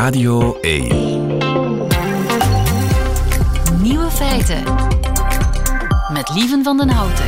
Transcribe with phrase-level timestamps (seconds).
[0.00, 0.86] Radio 1.
[3.82, 4.62] Nieuwe feiten.
[6.12, 7.24] Met Lieven van den Houten.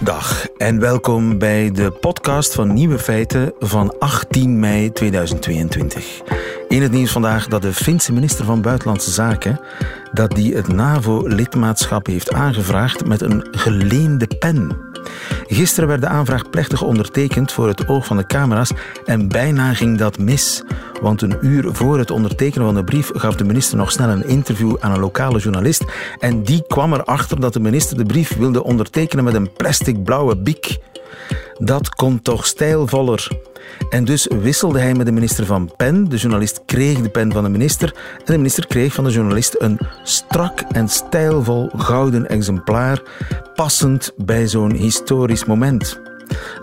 [0.00, 6.20] Dag en welkom bij de podcast van Nieuwe Feiten van 18 mei 2022.
[6.68, 9.60] In het nieuws vandaag dat de Finse minister van Buitenlandse Zaken
[10.12, 14.89] dat die het NAVO-lidmaatschap heeft aangevraagd met een geleende pen.
[15.46, 18.72] Gisteren werd de aanvraag plechtig ondertekend voor het oog van de camera's
[19.04, 20.62] en bijna ging dat mis.
[21.00, 24.28] Want een uur voor het ondertekenen van de brief gaf de minister nog snel een
[24.28, 25.84] interview aan een lokale journalist.
[26.18, 30.36] En die kwam erachter dat de minister de brief wilde ondertekenen met een plastic blauwe
[30.36, 30.78] biek.
[31.58, 33.28] Dat komt toch stijlvoller.
[33.90, 36.08] En dus wisselde hij met de minister van Pen.
[36.08, 37.94] De journalist kreeg de pen van de minister.
[38.18, 43.02] En de minister kreeg van de journalist een strak en stijlvol gouden exemplaar.
[43.54, 46.00] Passend bij zo'n historisch moment.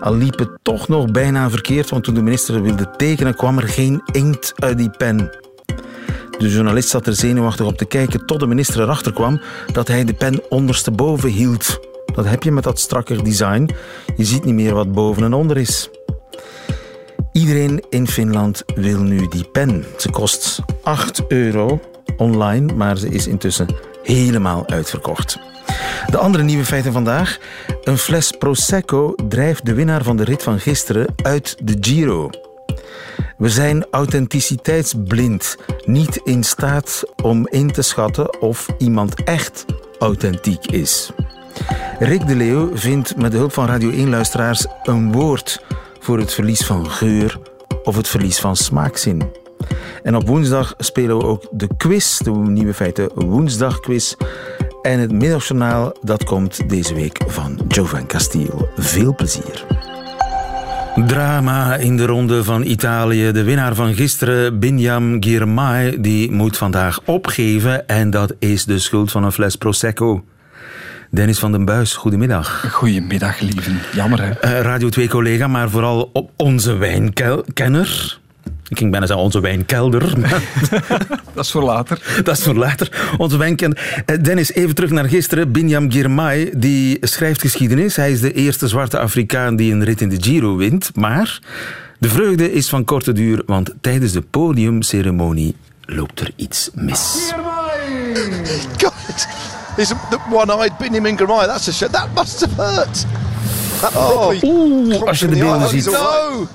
[0.00, 3.68] Al liep het toch nog bijna verkeerd, want toen de minister wilde tekenen, kwam er
[3.68, 5.30] geen inkt uit die pen.
[6.38, 9.40] De journalist zat er zenuwachtig op te kijken tot de minister erachter kwam
[9.72, 11.87] dat hij de pen ondersteboven hield.
[12.18, 13.68] Dat heb je met dat strakker design.
[14.16, 15.90] Je ziet niet meer wat boven en onder is.
[17.32, 19.84] Iedereen in Finland wil nu die pen.
[19.96, 21.80] Ze kost 8 euro
[22.16, 23.66] online, maar ze is intussen
[24.02, 25.38] helemaal uitverkocht.
[26.10, 27.38] De andere nieuwe feiten vandaag.
[27.84, 32.30] Een fles Prosecco drijft de winnaar van de rit van gisteren uit de Giro.
[33.36, 39.64] We zijn authenticiteitsblind, niet in staat om in te schatten of iemand echt
[39.98, 41.12] authentiek is.
[41.98, 45.62] Rick de Leeuw vindt met de hulp van Radio 1-luisteraars een woord
[46.00, 47.38] voor het verlies van geur
[47.82, 49.22] of het verlies van smaakzin.
[50.02, 54.14] En op woensdag spelen we ook de quiz, de nieuwe feiten woensdagquiz.
[54.82, 58.68] En het middagjournaal dat komt deze week van Jovan Castiel.
[58.76, 59.66] Veel plezier.
[61.06, 63.32] Drama in de ronde van Italië.
[63.32, 67.88] De winnaar van gisteren, Binyam Girmay, die moet vandaag opgeven.
[67.88, 70.24] En dat is de schuld van een fles Prosecco.
[71.10, 72.64] Dennis van den Buis, goedemiddag.
[72.72, 73.70] Goedemiddag, lieve.
[73.94, 74.28] Jammer, hè?
[74.28, 78.18] Uh, Radio 2-collega, maar vooral op onze wijnkenner.
[78.68, 80.12] Ik ging bijna zeggen onze wijnkelder.
[81.34, 82.20] dat is voor later.
[82.24, 83.12] Dat is voor later.
[83.16, 84.02] Onze wijnkenner.
[84.06, 85.52] Uh, Dennis, even terug naar gisteren.
[85.52, 87.96] Binyam Girmay, die schrijft geschiedenis.
[87.96, 90.90] Hij is de eerste zwarte Afrikaan die een rit in de Giro wint.
[90.94, 91.40] Maar
[91.98, 97.32] de vreugde is van korte duur, want tijdens de podiumceremonie loopt er iets mis.
[99.78, 101.46] Is the one-eyed Benjamin Gramai.
[101.46, 101.92] That's a shit.
[101.92, 103.06] That must have hurt.
[103.94, 104.42] Oh.
[104.42, 105.98] Oeh, als je de beelden ziet.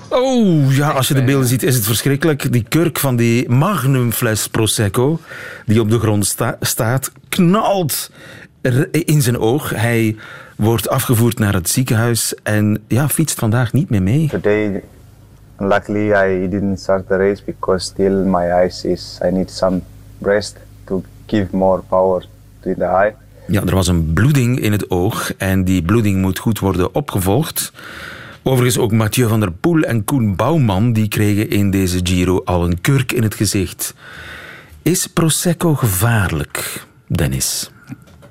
[0.10, 2.52] Oh, ja, als je de beelden ziet is het verschrikkelijk.
[2.52, 5.20] Die kurk van die magnumfles Prosecco,
[5.66, 8.10] die op de grond staat, knalt
[8.92, 9.70] in zijn oog.
[9.70, 10.16] Hij
[10.56, 14.28] wordt afgevoerd naar het ziekenhuis en ja, fietst vandaag niet meer mee.
[14.28, 14.84] Today,
[15.58, 19.82] luckily I didn't start the race because still my eyes is, I need some
[20.22, 22.26] rest to give more power
[23.48, 27.72] Ja, er was een bloeding in het oog en die bloeding moet goed worden opgevolgd.
[28.44, 32.66] Overigens ook Mathieu van der Poel en Koen Bouwman die kregen in deze Giro al
[32.66, 33.94] een kurk in het gezicht.
[34.82, 37.72] Is Prosecco gevaarlijk, Dennis?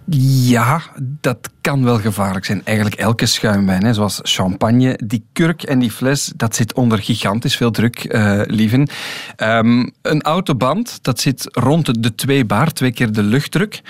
[0.06, 0.82] Ja,
[1.20, 2.60] dat kan wel gevaarlijk zijn.
[2.64, 4.98] Eigenlijk elke schuimwijn, hè, zoals champagne.
[5.04, 8.88] Die kurk en die fles, dat zit onder gigantisch veel druk, uh, lieven.
[9.36, 13.82] Um, een autoband, dat zit rond de 2 bar, twee keer de luchtdruk.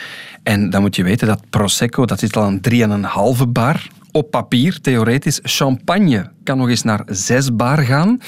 [0.43, 3.87] En dan moet je weten dat Prosecco, dat zit al aan 3,5 bar.
[4.11, 5.41] Op papier, theoretisch.
[5.43, 8.19] Champagne kan nog eens naar 6 bar gaan.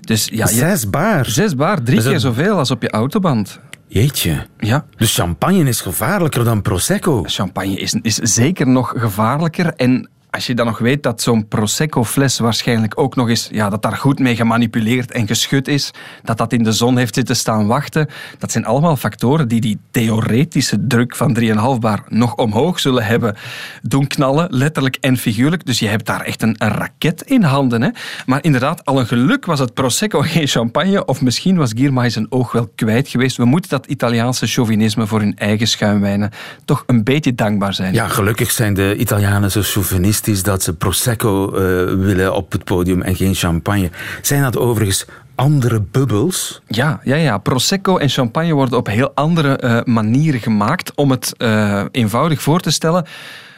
[0.00, 1.26] Dus, ja, zes bar?
[1.26, 3.60] Zes bar, drie keer zoveel als op je autoband.
[3.92, 4.46] Jeetje.
[4.58, 4.84] Ja.
[4.96, 7.22] Dus champagne is gevaarlijker dan Prosecco?
[7.26, 9.74] Champagne is, is zeker nog gevaarlijker.
[9.76, 13.82] En als je dan nog weet dat zo'n Prosecco-fles waarschijnlijk ook nog eens, ja, dat
[13.82, 15.90] daar goed mee gemanipuleerd en geschud is,
[16.22, 18.08] dat dat in de zon heeft zitten staan wachten,
[18.38, 21.46] dat zijn allemaal factoren die die theoretische druk van 3,5
[21.80, 23.36] bar nog omhoog zullen hebben
[23.82, 25.66] doen knallen, letterlijk en figuurlijk.
[25.66, 27.82] Dus je hebt daar echt een, raket in handen.
[27.82, 27.88] Hè?
[28.26, 32.26] Maar inderdaad, al een geluk was het Prosecco geen champagne, of misschien was Giermay zijn
[32.32, 33.36] oog wel kwijt geweest.
[33.36, 36.30] We moeten dat Italiaanse chauvinisme voor hun eigen schuimwijnen
[36.64, 37.94] toch een beetje dankbaar zijn.
[37.94, 41.54] Ja, gelukkig zijn de Italianen zo chauvinisten is dat ze Prosecco uh,
[41.94, 43.90] willen op het podium en geen champagne.
[44.22, 46.60] Zijn dat overigens andere bubbels?
[46.66, 47.38] Ja, ja, ja.
[47.38, 50.94] Prosecco en champagne worden op heel andere uh, manieren gemaakt.
[50.94, 53.06] Om het uh, eenvoudig voor te stellen.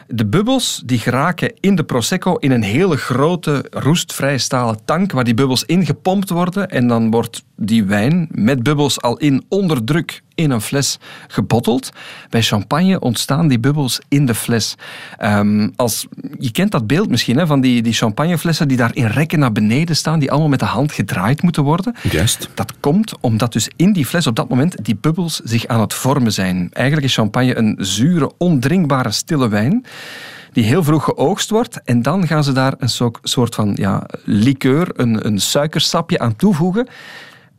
[0.07, 5.23] De bubbels die geraken in de Prosecco in een hele grote roestvrije stalen tank waar
[5.23, 10.21] die bubbels ingepompt worden en dan wordt die wijn met bubbels al in onder druk
[10.35, 11.89] in een fles gebotteld.
[12.29, 14.75] Bij champagne ontstaan die bubbels in de fles.
[15.17, 16.07] Ehm, als,
[16.39, 19.51] je kent dat beeld misschien hè, van die, die champagneflessen die daar in rekken naar
[19.51, 21.95] beneden staan, die allemaal met de hand gedraaid moeten worden.
[22.11, 22.49] Juist.
[22.53, 25.93] Dat komt omdat dus in die fles op dat moment die bubbels zich aan het
[25.93, 26.69] vormen zijn.
[26.71, 29.85] Eigenlijk is champagne een zure, ondrinkbare stille wijn
[30.53, 31.81] die heel vroeg geoogst wordt.
[31.83, 36.87] En dan gaan ze daar een soort van ja, liqueur, een, een suikersapje aan toevoegen.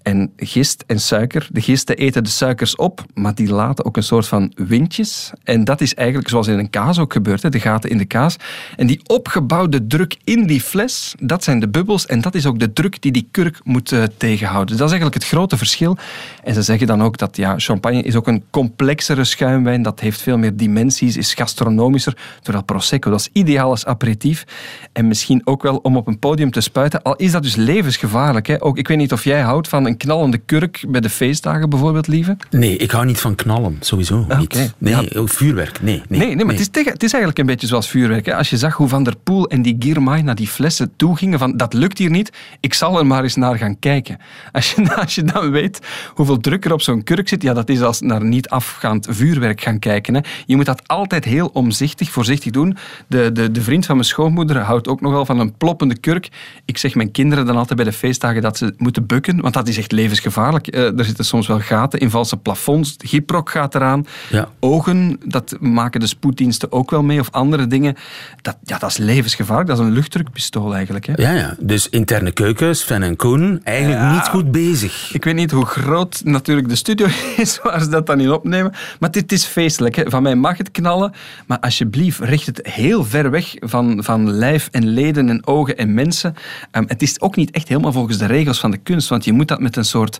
[0.04, 1.48] En gist en suiker.
[1.50, 5.32] De gisten eten de suikers op, maar die laten ook een soort van windjes.
[5.44, 8.36] En dat is eigenlijk zoals in een kaas ook gebeurt, de gaten in de kaas.
[8.76, 12.06] En die opgebouwde druk in die fles, dat zijn de bubbels.
[12.06, 14.66] En dat is ook de druk die die kurk moet uh, tegenhouden.
[14.66, 15.96] Dus dat is eigenlijk het grote verschil.
[16.42, 19.82] En ze zeggen dan ook dat ja, champagne is ook een complexere schuimwijn.
[19.82, 22.16] Dat heeft veel meer dimensies, is gastronomischer.
[22.42, 24.44] Terwijl Prosecco, dat is ideaal als aperitief.
[24.92, 27.02] En misschien ook wel om op een podium te spuiten.
[27.02, 28.46] Al is dat dus levensgevaarlijk.
[28.46, 28.62] Hè.
[28.62, 31.70] Ook, ik weet niet of jij houdt van een een knallende kurk bij de feestdagen
[31.70, 32.36] bijvoorbeeld, lieve?
[32.50, 34.74] Nee, ik hou niet van knallen, sowieso ah, niet.
[34.78, 35.26] Nee, ja.
[35.26, 36.02] vuurwerk, nee.
[36.08, 38.26] Nee, nee, nee maar Het, is tegen, het is eigenlijk een beetje zoals vuurwerk.
[38.26, 38.36] Hè.
[38.36, 41.38] Als je zag hoe Van der Poel en die Girmay naar die flessen toe gingen,
[41.38, 44.18] van dat lukt hier niet, ik zal er maar eens naar gaan kijken.
[44.52, 45.80] Als je, als je dan weet
[46.14, 49.60] hoeveel druk er op zo'n kurk zit, ja, dat is als naar niet afgaand vuurwerk
[49.60, 50.14] gaan kijken.
[50.14, 50.20] Hè.
[50.46, 52.76] Je moet dat altijd heel omzichtig, voorzichtig doen.
[53.06, 56.28] De, de, de vriend van mijn schoonmoeder houdt ook nogal van een ploppende kurk.
[56.64, 59.68] Ik zeg mijn kinderen dan altijd bij de feestdagen dat ze moeten bukken, want dat
[59.68, 60.76] is echt levensgevaarlijk.
[60.76, 62.94] Uh, er zitten soms wel gaten in valse plafonds.
[62.98, 64.06] Gyprok gaat eraan.
[64.30, 64.48] Ja.
[64.60, 67.20] Ogen, dat maken de spoeddiensten ook wel mee.
[67.20, 67.96] Of andere dingen.
[68.42, 69.68] Dat, ja, dat is levensgevaarlijk.
[69.68, 71.06] Dat is een luchtdrukpistool eigenlijk.
[71.06, 71.12] Hè.
[71.16, 75.10] Ja, ja, dus interne keukens, Sven en Koen, eigenlijk niet goed bezig.
[75.12, 78.72] Ik weet niet hoe groot natuurlijk de studio is waar ze dat dan in opnemen.
[78.98, 79.94] Maar dit is feestelijk.
[79.94, 80.10] Hè.
[80.10, 81.12] Van mij mag het knallen.
[81.46, 85.94] Maar alsjeblieft, richt het heel ver weg van, van lijf en leden en ogen en
[85.94, 86.34] mensen.
[86.72, 89.08] Um, het is ook niet echt helemaal volgens de regels van de kunst.
[89.08, 90.18] Want je moet dat met een soort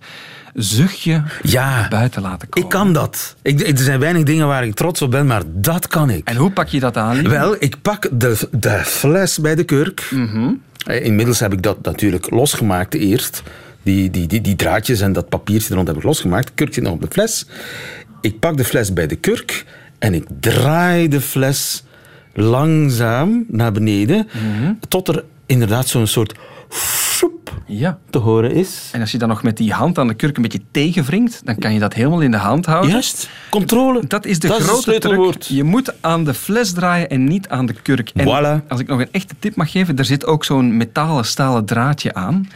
[0.54, 2.68] zuchtje ja, buiten laten komen.
[2.68, 3.36] Ik kan dat.
[3.42, 6.28] Ik, er zijn weinig dingen waar ik trots op ben, maar dat kan ik.
[6.28, 7.28] En hoe pak je dat aan?
[7.28, 10.08] Wel, ik pak de, de fles bij de kurk.
[10.10, 13.42] Mm Inmiddels heb ik dat natuurlijk losgemaakt eerst.
[13.82, 16.44] Die, die, die, die draadjes en dat papiertje rond heb ik losgemaakt.
[16.44, 17.46] Het kurk zit nog op de fles.
[18.20, 19.64] Ik pak de fles bij de kurk
[19.98, 21.84] en ik draai de fles
[22.32, 24.28] langzaam naar beneden.
[24.32, 24.72] Mhm.
[24.88, 26.34] Tot er inderdaad zo'n soort
[27.66, 27.98] ja.
[28.10, 28.88] te horen is.
[28.92, 31.58] En als je dan nog met die hand aan de kurk een beetje tegenwringt, dan
[31.58, 32.90] kan je dat helemaal in de hand houden.
[32.90, 34.02] Juist, controle.
[34.06, 35.42] Dat is de grote truc.
[35.42, 38.10] Je moet aan de fles draaien en niet aan de kurk.
[38.14, 38.66] En voilà.
[38.68, 42.14] als ik nog een echte tip mag geven, er zit ook zo'n metalen stalen draadje
[42.14, 42.48] aan.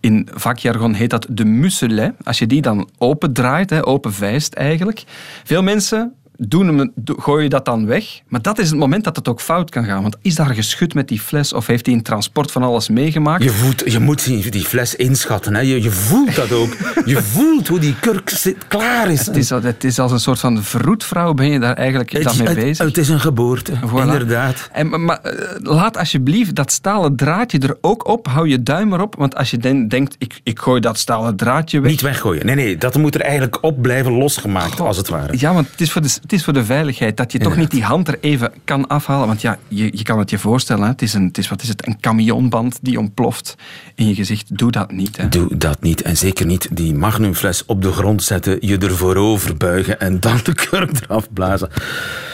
[0.00, 2.12] In vakjargon heet dat de muselet.
[2.22, 5.04] Als je die dan open draait, open vijst eigenlijk.
[5.44, 6.14] Veel mensen
[6.48, 8.20] doen hem, gooi je dat dan weg.
[8.28, 10.02] Maar dat is het moment dat het ook fout kan gaan.
[10.02, 13.42] Want is daar geschud met die fles of heeft hij een transport van alles meegemaakt?
[13.42, 15.54] Je, voelt, je moet die, fles inschatten.
[15.54, 15.60] Hè.
[15.60, 16.76] Je, je voelt dat ook.
[17.04, 19.26] je voelt hoe die kurk zit, klaar is.
[19.26, 22.36] Het is, het is als een soort van vroedvrouw ben je daar eigenlijk het, dan
[22.44, 22.86] mee bezig.
[22.86, 24.68] Het, is een geboorte, inderdaad.
[24.72, 28.26] En, maar eh, laat alsjeblieft dat stalen draadje er ook op.
[28.26, 29.14] Hou je duim erop.
[29.18, 31.90] Want als je denkt, ik, ik gooi dat stalen draadje weg...
[31.90, 32.46] Niet weggooien.
[32.46, 32.76] Nee, nee.
[32.76, 35.34] Dat moet er eigenlijk op blijven losgemaakt, als het ware.
[35.38, 37.16] Ja, want het is voor de het is voor de veiligheid.
[37.16, 39.26] Dat je toch niet die hand er even kan afhalen.
[39.26, 40.82] Want ja, je, je kan het je voorstellen.
[40.82, 40.88] Hè.
[40.88, 43.54] Het, is een, het is, wat is het, een camionband die ontploft
[43.94, 44.58] in je gezicht.
[44.58, 45.16] Doe dat niet.
[45.16, 45.28] Hè.
[45.28, 46.02] Doe dat niet.
[46.02, 50.40] En zeker niet die magnumfles op de grond zetten, je er voorover buigen en dan
[50.42, 51.70] de kurk eraf blazen.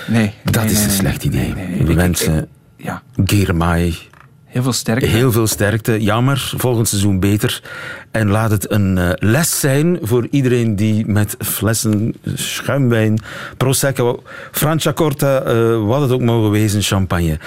[0.07, 0.33] Nee.
[0.45, 1.55] Dat is een slecht idee.
[1.95, 3.03] Mensen, ja.
[4.57, 5.07] Heel veel sterkte.
[5.07, 6.03] Heel veel sterkte.
[6.03, 7.63] Jammer, volgend seizoen beter.
[8.11, 13.21] En laat het een uh, les zijn voor iedereen die met flessen schuimwijn,
[13.57, 17.39] prosecco, Franciacorta, uh, wat het ook mogen wezen, champagne.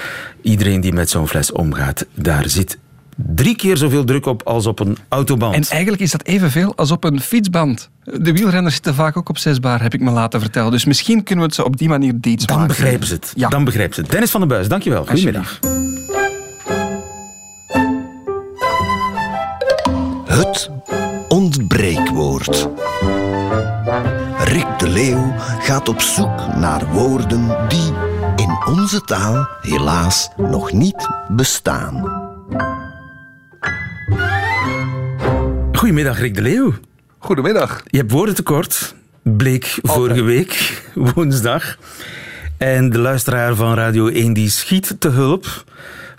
[0.41, 2.77] Iedereen die met zo'n fles omgaat, daar zit
[3.15, 5.55] drie keer zoveel druk op als op een autoband.
[5.55, 7.89] En eigenlijk is dat evenveel als op een fietsband.
[8.03, 10.71] De wielrenners zitten vaak ook op zes bar, heb ik me laten vertellen.
[10.71, 13.33] Dus misschien kunnen we het ze op die manier diets Dan begrijpen ze het.
[13.35, 13.49] Ja.
[13.49, 14.11] Dan begrijpen ze het.
[14.11, 15.05] Dennis van den Buis, dankjewel.
[15.05, 15.59] Goedemiddag.
[20.29, 20.69] Het
[21.27, 22.69] ontbreekwoord.
[24.37, 27.93] Rick de Leeuw gaat op zoek naar woorden die
[28.35, 32.03] in onze taal helaas nog niet bestaan.
[35.73, 36.73] Goedemiddag, Rick de Leeuw.
[37.17, 37.83] Goedemiddag.
[37.85, 40.83] Je hebt woordentekort, bleek vorige week,
[41.15, 41.77] woensdag.
[42.57, 45.63] En de luisteraar van Radio 1 die schiet te hulp.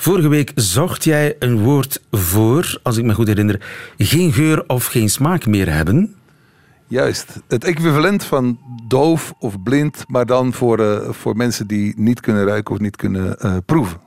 [0.00, 3.60] Vorige week zocht jij een woord voor, als ik me goed herinner,
[3.98, 6.14] geen geur of geen smaak meer hebben.
[6.86, 7.40] Juist.
[7.48, 12.44] Het equivalent van doof of blind, maar dan voor, uh, voor mensen die niet kunnen
[12.44, 14.00] ruiken of niet kunnen uh, proeven.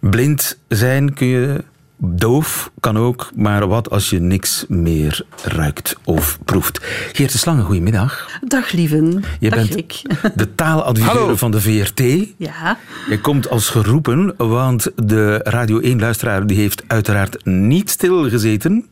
[0.00, 1.64] Blind zijn kun je
[2.02, 6.80] Doof kan ook, maar wat als je niks meer ruikt of proeft?
[7.12, 8.28] Geert de Slange, goedemiddag.
[8.40, 9.24] Dag lieven.
[9.40, 10.02] Je Dag bent Rick.
[10.34, 12.02] de taaladviseur van de VRT.
[12.36, 12.78] Ja,
[13.08, 18.72] Je komt als geroepen, want de Radio 1-luisteraar die heeft uiteraard niet stilgezeten.
[18.72, 18.88] Een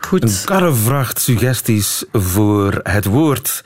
[0.00, 0.44] goed.
[0.44, 3.64] karrevracht suggesties voor het woord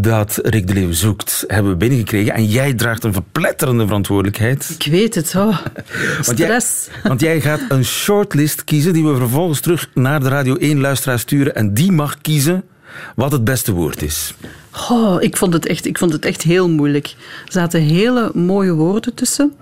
[0.00, 2.34] dat Rick de Leeuw zoekt, hebben we binnengekregen.
[2.34, 4.76] En jij draagt een verpletterende verantwoordelijkheid.
[4.78, 5.34] Ik weet het.
[5.36, 5.58] Oh.
[6.24, 6.88] Want jij, Stress.
[7.02, 11.54] want jij gaat een shortlist kiezen die we vervolgens terug naar de Radio 1-luisteraar sturen.
[11.54, 12.64] En die mag kiezen
[13.16, 14.34] wat het beste woord is.
[14.90, 17.06] Oh, ik, vond het echt, ik vond het echt heel moeilijk.
[17.46, 19.54] Er zaten hele mooie woorden tussen.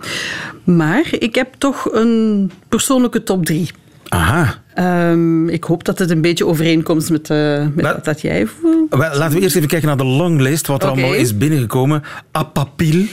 [0.65, 3.71] Maar ik heb toch een persoonlijke top drie.
[4.13, 4.55] Aha.
[4.75, 8.95] Ehm, ik hoop dat het een beetje overeenkomt met, eh, met wat dat jij voelt.
[8.95, 12.03] Laten we eerst even kijken naar de longlist, wat er allemaal is binnengekomen.
[12.31, 13.05] Apapil.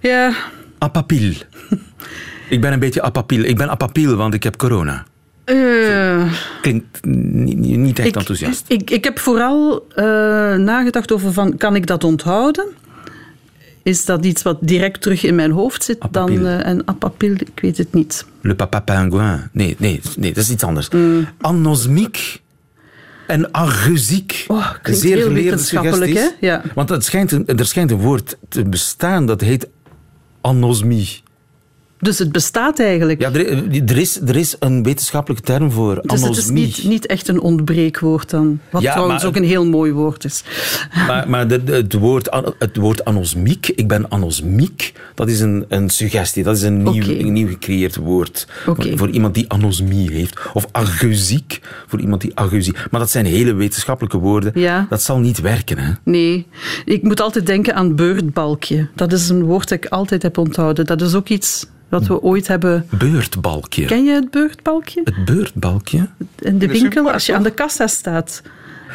[0.00, 0.32] Ja,
[0.78, 1.32] Apapiel.
[2.48, 3.42] ik ben een beetje apapiel.
[3.42, 5.04] Ik ben apapiel, want ik heb corona.
[5.44, 8.64] eh, Klinkt niet, niet echt ik, enthousiast.
[8.68, 10.04] Ik, ik heb vooral eh,
[10.54, 12.66] nagedacht over van, kan ik dat onthouden?
[13.84, 15.98] Is dat iets wat direct terug in mijn hoofd zit?
[16.10, 18.26] Dan, eh, en apapil, ik weet het niet.
[18.40, 19.50] Le papa pingouin.
[19.52, 20.88] Nee, nee, nee, dat is iets anders.
[20.88, 21.28] Mm.
[21.40, 22.42] Anosmiek
[23.26, 24.44] en arguziek.
[24.48, 26.28] Oh, klinkt heel wetenschappelijk, hè?
[26.40, 26.62] Ja.
[26.74, 29.68] Want het schijnt een, er schijnt een woord te bestaan dat heet
[30.40, 31.22] anosmie.
[32.04, 33.20] Dus het bestaat eigenlijk.
[33.20, 36.66] Ja, er, er, is, er is een wetenschappelijke term voor dus anosmie.
[36.66, 38.60] het is niet, niet echt een ontbreekwoord dan.
[38.70, 40.42] Wat Ja, trouwens maar- ook een heel mooi woord is.
[41.06, 45.64] Maar, maar de, de- het, woord, het woord anosmiek, ik ben anosmiek, dat is een,
[45.68, 46.42] een suggestie.
[46.42, 48.46] Dat is een nieuw, een nieuw gecreëerd woord.
[48.94, 50.38] Voor iemand die anosmie heeft.
[50.52, 52.74] Of ageuziek, voor iemand die ageuzie.
[52.90, 54.52] Maar dat zijn hele wetenschappelijke woorden.
[54.54, 54.86] Ja.
[54.90, 55.92] Dat zal niet werken, hè?
[56.02, 56.46] Nee,
[56.84, 58.88] ik moet altijd denken aan beurtbalkje.
[58.94, 60.86] Dat is een woord dat ik altijd heb onthouden.
[60.86, 61.66] Dat is ook iets
[62.00, 62.86] wat we ooit hebben...
[62.98, 63.84] Beurtbalkje.
[63.84, 65.00] Ken je het beurtbalkje?
[65.04, 66.08] Het beurtbalkje?
[66.38, 68.42] In de winkel, als je aan de kassa staat.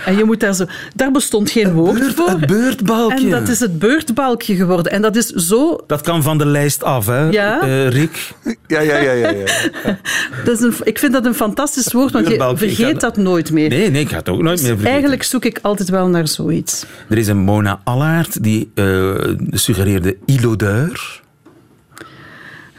[0.05, 0.65] En je moet daar zo...
[0.95, 2.29] Daar bestond geen woord Beurt- voor.
[2.29, 3.23] het beurtbalkje.
[3.25, 4.91] En dat is het beurtbalkje geworden.
[4.91, 5.83] En dat is zo...
[5.87, 7.61] Dat kan van de lijst af, hè, Ja.
[7.61, 8.31] eh, Rick?
[8.67, 9.29] Ja, ja, ja, ja.
[9.29, 9.45] ja.
[10.45, 13.69] Dat is een, ik vind dat een fantastisch woord, want je vergeet dat nooit meer.
[13.69, 14.91] Nee, nee, ik ga het ook nooit meer vergeten.
[14.91, 16.85] Eigenlijk zoek ik altijd wel naar zoiets.
[17.09, 19.13] Er is een Mona Allaert die eh,
[19.51, 21.18] suggereerde ilodeur.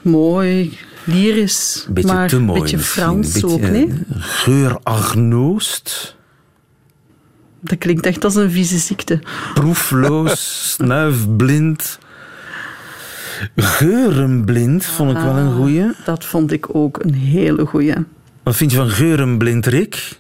[0.02, 2.78] Mooi, lyrisch, Een beetje maar te mooi een beetje.
[2.78, 3.92] Frans beetje, ook, nee?
[4.18, 6.16] Geurarnoost.
[7.60, 9.22] Dat klinkt echt als een vieze ziekte.
[9.54, 11.98] Proefloos, snuifblind.
[13.56, 15.86] Geurenblind vond ik wel een goeie.
[16.04, 17.94] Dat vond ik ook een hele goeie.
[18.42, 20.18] Wat vind je van geurenblind, Rick?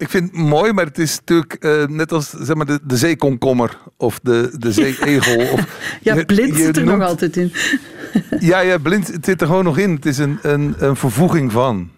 [0.00, 2.96] Ik vind het mooi, maar het is natuurlijk eh, net als zeg maar, de, de
[2.96, 5.36] zeekomkommer of de, de zeeegel.
[5.52, 5.66] Of,
[6.02, 7.52] Ja, blind je zit er noemt- nog altijd in.
[8.50, 9.90] Ja, ja, blind het zit er gewoon nog in.
[9.90, 11.88] Het is een, een, een vervoeging van.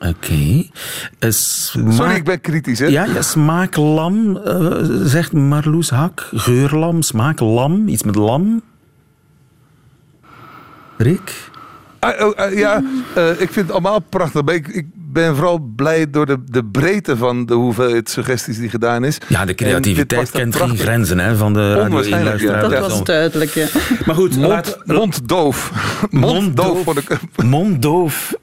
[0.00, 0.64] Oké.
[1.18, 2.86] Eh, smaak- Sorry, ik ben kritisch, hè?
[2.86, 6.28] Ja, ja smaaklam, eh, zegt Marloes Hak.
[6.34, 8.62] Geurlam, smaaklam, iets met lam.
[10.96, 11.50] Rick?
[11.98, 12.82] Ah, oh, ah, ja,
[13.14, 14.42] eh, ik vind het allemaal prachtig.
[14.44, 18.68] Maar ik, ik ben vooral blij door de, de breedte van de hoeveelheid suggesties die
[18.68, 19.18] gedaan is.
[19.26, 22.60] Ja, de creativiteit kent geen grenzen hè, van de radio Onwaarschijnlijk, 1 ja.
[22.68, 23.66] Dat was duidelijk, ja.
[24.06, 25.72] Maar goed, Mond, laat- monddoof.
[26.10, 28.34] Monddoof ik Monddoof.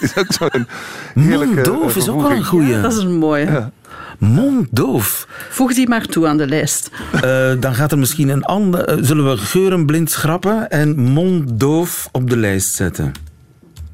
[0.00, 0.66] is ook zo'n
[1.14, 2.80] heerlijke Monddoof eh, is ook wel een goeie.
[2.80, 3.44] Dat is een mooie.
[3.44, 3.70] Ja.
[4.18, 5.26] Monddoof.
[5.50, 6.90] Voeg die maar toe aan de lijst.
[7.12, 8.84] Eh, dan gaat er misschien een ander...
[8.84, 13.12] eh, zullen we geurenblind schrappen en monddoof op de lijst zetten?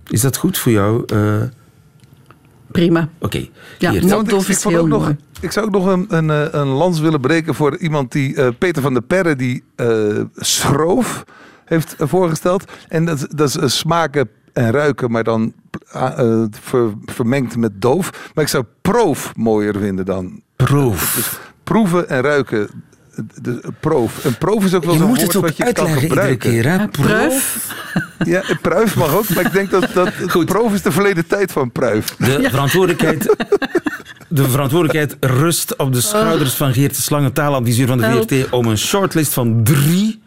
[0.07, 1.02] Is dat goed voor jou?
[1.07, 1.43] Eh,
[2.71, 3.09] Prima.
[3.19, 3.47] Oké.
[3.79, 5.12] Ja, Monddoof ik, is heel nog.
[5.41, 8.83] Ik zou ook nog een, een, een lans willen breken voor iemand die eh, Peter
[8.83, 11.25] van der Perre, die eh, schroof
[11.64, 12.64] heeft voorgesteld.
[12.88, 15.52] En dat, is- dat is smaken en ruiken, maar dan
[16.61, 18.30] ver- vermengd met doof.
[18.35, 20.40] Maar ik zou proof mooier vinden dan.
[20.56, 21.40] Proof.
[21.64, 22.68] Proeven en ruiken.
[23.42, 24.25] De, proof.
[24.25, 26.02] En proof is ook wel Je zo'n moet woord het ook wat je kan uitleggen
[26.02, 26.50] iedere gebruiken.
[26.50, 26.64] keer.
[26.64, 26.75] Hè?
[26.76, 27.75] Ja, pruif.
[28.25, 30.47] Ja, pruif mag ook, maar ik denk dat, dat Goed.
[30.47, 32.16] proof is de verleden tijd van pruif.
[32.18, 33.28] De verantwoordelijkheid...
[34.28, 38.25] De verantwoordelijkheid rust op de schouders van Geert de Slange, taaladviseur van de.
[38.28, 40.22] VRT, om een shortlist van drie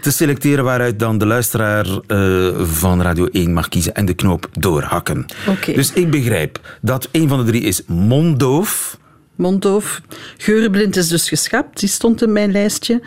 [0.00, 4.48] te selecteren waaruit dan de luisteraar eh, van Radio 1 mag kiezen en de knoop
[4.52, 5.26] doorhakken.
[5.74, 8.98] Dus ik begrijp dat een van de drie is monddoof.
[9.34, 10.00] Monddoof.
[10.36, 11.80] Geurenblind is dus geschrapt.
[11.80, 13.02] Die stond in mijn lijstje.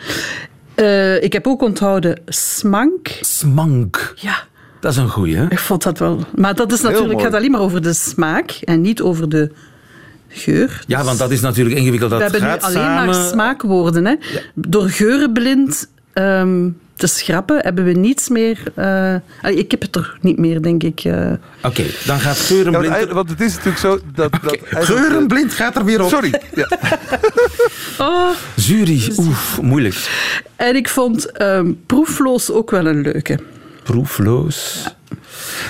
[0.74, 3.18] Eh, ik heb ook onthouden smank.
[3.20, 4.14] Smank.
[4.16, 4.36] Ja,
[4.80, 5.50] Dat is een goeie, hè?
[5.50, 6.20] ik vond dat wel...
[6.34, 9.50] Maar dat is natuurlijk, gaat alleen maar over de smaak en niet over de
[10.28, 10.82] geur.
[10.86, 12.10] Ja, want dat is natuurlijk ingewikkeld.
[12.10, 13.06] Dat We hebben nu alleen samen...
[13.06, 14.04] maar smaakwoorden.
[14.06, 14.14] Hè?
[14.54, 15.88] Door geurenblind...
[16.12, 18.58] ehm, te schrappen, hebben we niets meer...
[18.74, 21.00] eh, ik heb het er niet meer, denk ik.
[21.00, 21.32] eh.
[21.62, 22.94] Oké, dan gaat Ja, Geurenblind...
[22.94, 24.32] eigenlijk- want het is natuurlijk zo dat...
[24.32, 26.08] dat eigenlijk- Geurenblind gaat er weer op.
[26.08, 26.40] Sorry.
[26.54, 26.68] Ja.
[27.98, 30.08] Oh, Jury, oef, moeilijk.
[30.56, 33.38] en ik vond ehm, proefloos ook wel een leuke.
[33.82, 34.82] Proefloos.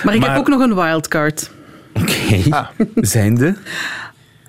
[0.03, 1.49] Maar ik Maar- heb ook nog een wildcard.
[1.93, 2.67] Oké, Ah.
[2.95, 3.55] zijnde.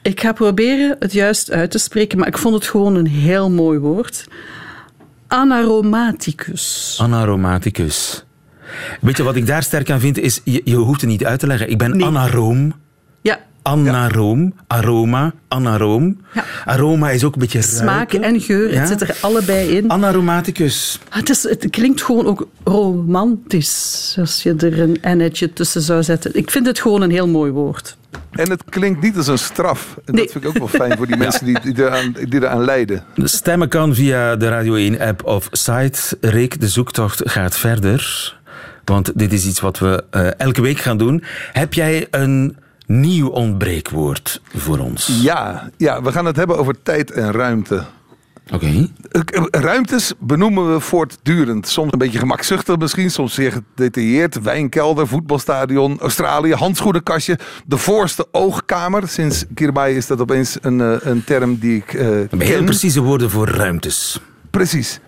[0.02, 3.50] Ik ga proberen het juist uit te spreken, maar ik vond het gewoon een heel
[3.50, 4.24] mooi woord.
[5.28, 6.96] Anaromaticus.
[7.00, 8.24] Anaromaticus.
[9.00, 10.18] Weet je wat ik daar sterk aan vind?
[10.18, 11.70] Is, je, je hoeft het niet uit te leggen.
[11.70, 12.06] Ik ben Nee.
[12.06, 12.72] anaroom.
[13.20, 14.52] Ja, Anaroom.
[14.66, 15.32] Aroma.
[15.48, 16.20] Anaroom.
[16.34, 16.44] Ja.
[16.64, 18.22] Aroma is ook een beetje smaak ruiken.
[18.22, 18.78] en geur, Ja.
[18.78, 19.90] het zit er allebei in.
[19.90, 20.98] Anaromaticus.
[21.08, 26.30] Het, is, het klinkt gewoon ook romantisch, als je er een n'tje tussen zou zetten.
[26.34, 27.96] Ik vind het gewoon een heel mooi woord.
[28.30, 29.96] En het klinkt niet als een straf.
[30.04, 30.22] En Nee.
[30.22, 33.04] dat vind ik ook wel fijn voor die mensen die, die, eraan, die eraan lijden.
[33.16, 36.16] Stemmen kan via de Radio 1-app of site.
[36.20, 38.34] Rick, de zoektocht gaat verder.
[38.84, 41.22] Want dit is iets wat we eh, elke week gaan doen.
[41.52, 45.18] Heb jij een nieuw ontbreekwoord voor ons?
[45.22, 47.84] Ja, ja, we gaan het hebben over tijd en ruimte.
[48.52, 48.66] Oké.
[49.10, 51.68] Eh, Ruimtes benoemen we voortdurend.
[51.68, 54.42] Soms een beetje gemakzuchtig misschien, soms zeer gedetailleerd.
[54.42, 57.38] Wijnkelder, voetbalstadion, Australië, handschoenenkastje.
[57.66, 59.08] De voorste oogkamer.
[59.08, 62.64] Sinds Kirbai is dat opeens een, eh, een term die ik eh Heel ken.
[62.64, 64.20] precieze woorden voor ruimtes.
[64.50, 65.00] Precies.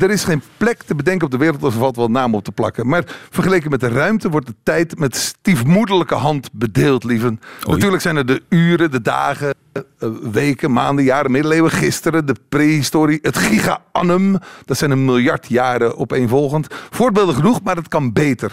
[0.00, 2.44] Er is geen plek te bedenken op de wereld of er valt wel naam op
[2.44, 2.88] te plakken.
[2.88, 7.40] Maar vergeleken met de ruimte wordt de tijd met stiefmoederlijke hand bedeeld, lieven.
[7.66, 7.74] Oei.
[7.74, 13.18] Natuurlijk zijn er de uren, de dagen, eh, weken, maanden, jaren, middeleeuwen, gisteren, de prehistorie,
[13.22, 14.36] het giga-annum.
[14.64, 16.66] Dat zijn een miljard jaren opeenvolgend.
[16.90, 18.52] Voorbeelden genoeg, maar het kan beter.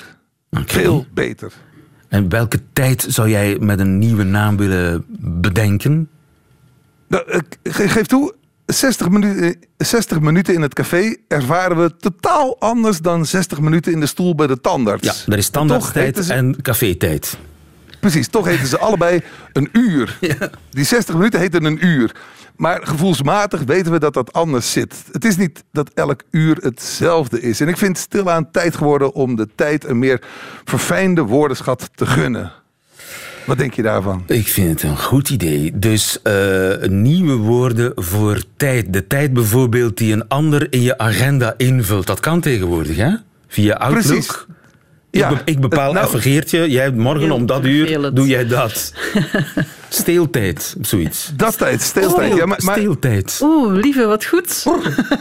[0.51, 1.53] Veel beter.
[2.08, 6.10] En welke tijd zou jij met een nieuwe naam willen bedenken?
[7.08, 8.34] Nou, ik ge- geef toe,
[8.74, 14.00] 60 minuten, 60 minuten in het café ervaren we totaal anders dan 60 minuten in
[14.00, 15.08] de stoel bij de tandarts.
[15.26, 17.38] Ja, er is standaardtijd ze- en cafetijd.
[18.00, 19.22] Precies, toch heten ze allebei
[19.54, 20.18] een uur.
[20.70, 22.16] Die 60 minuten heten een uur.
[22.56, 24.96] Maar gevoelsmatig weten we dat dat anders zit.
[25.12, 27.60] Het is niet dat elk uur hetzelfde is.
[27.62, 30.22] En ik vind het stilaan tijd geworden om de tijd een meer
[30.64, 32.52] verfijnde woordenschat te gunnen.
[33.50, 34.24] Wat denk je daarvan?
[34.27, 35.72] Ik vind het een goed idee.
[35.79, 36.34] Dus eh,
[36.89, 38.94] nieuwe woorden voor tijd.
[38.94, 42.07] De tijd bijvoorbeeld die een ander in je agenda invult.
[42.07, 43.16] Dat kan tegenwoordig, hè?
[43.48, 44.03] Via Outlook.
[44.03, 44.46] Precies.
[45.11, 48.15] Ik, Ja, ik bepaal nou- even, Geertje, jij morgen Heel om dat uur vervelend.
[48.15, 48.93] doe jij dat.
[49.89, 51.31] Steeltijd, zoiets.
[51.35, 52.35] Dat tijd, stiltijd.
[52.35, 53.39] Ja, maar, maar Steeltijd.
[53.43, 54.63] Oeh, lieve, wat goed.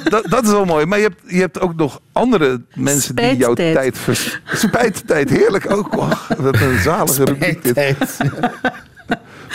[0.05, 0.87] dat, dat is wel mooi.
[0.87, 3.99] Maar je hebt, je hebt ook nog andere mensen die jouw tijd...
[3.99, 4.41] Vers...
[4.55, 5.97] Spijttijd, heerlijk ook.
[5.97, 7.77] Oh, wat een zalige rubriek dit.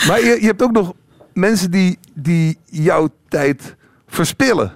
[0.06, 0.92] Maar je, je hebt ook nog
[1.32, 3.74] mensen die, die jouw tijd
[4.08, 4.72] verspillen.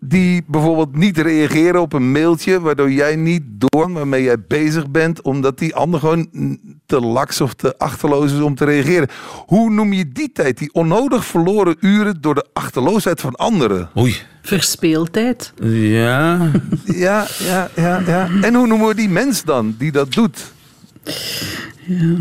[0.00, 5.22] Die bijvoorbeeld niet reageren op een mailtje waardoor jij niet door waarmee jij bezig bent,
[5.22, 6.28] omdat die ander gewoon
[6.86, 9.08] te laks of te achterloos is om te reageren.
[9.46, 10.58] Hoe noem je die tijd?
[10.58, 13.90] Die onnodig verloren uren door de achterloosheid van anderen.
[13.96, 14.16] Oei.
[14.42, 15.52] Verspeeltijd.
[15.62, 16.50] Ja.
[16.84, 18.28] Ja, ja, ja, ja.
[18.40, 20.52] En hoe noemen we die mens dan die dat doet?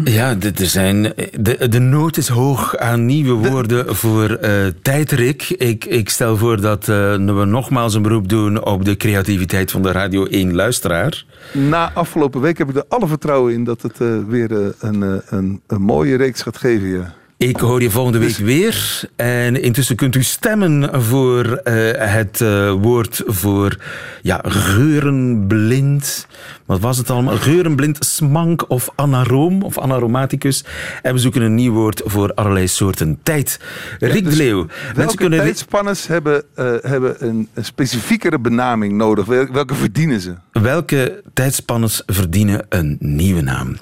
[0.03, 5.49] Ja, de- er zijn, de, de nood is hoog aan nieuwe woorden voor eh tijdrik.
[5.49, 9.81] Ik, ik stel voor dat eh, we nogmaals een beroep doen op de creativiteit van
[9.81, 11.25] de Radio 1 luisteraar.
[11.53, 15.61] Na afgelopen week heb ik er alle vertrouwen in dat het eh, weer een, een,
[15.67, 16.87] een mooie reeks gaat geven.
[16.87, 17.13] Ja.
[17.37, 19.01] Ik hoor je volgende week weer.
[19.15, 21.73] En intussen kunt u stemmen voor eh,
[22.13, 23.77] het eh, woord voor
[24.21, 26.27] ja, geurenblind.
[26.65, 27.37] Wat was het allemaal?
[27.37, 30.63] Geurenblind, smank of anaroom of anaromaticus.
[31.01, 33.59] En we zoeken een nieuw woord voor allerlei soorten tijd.
[33.99, 34.65] Rick dus de Leeuw.
[34.95, 35.39] Welke kunnen...
[35.39, 39.25] tijdspannes hebben, eh, hebben een, een specifiekere benaming nodig?
[39.25, 40.35] Wel- Welke verdienen ze?
[40.61, 43.77] Welke tijdspannes verdienen een nieuwe naam?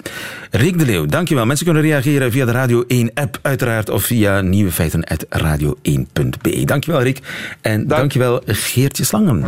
[0.50, 1.46] Rick de Leeuw, dankjewel.
[1.46, 6.64] Mensen kunnen reageren via de Radio 1-app uiteraard of via nieuwefeiten.radio1.be.
[6.64, 7.20] Dankjewel Rick
[7.60, 8.00] en Dank.
[8.00, 9.44] dankjewel Geertje Slangen.